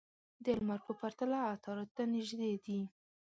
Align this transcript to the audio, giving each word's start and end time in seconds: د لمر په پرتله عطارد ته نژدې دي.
د 0.43 0.45
لمر 0.57 0.79
په 0.87 0.93
پرتله 1.01 1.37
عطارد 1.53 1.89
ته 1.95 2.03
نژدې 2.13 2.53
دي. 2.65 2.81